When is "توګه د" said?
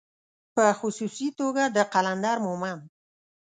1.39-1.77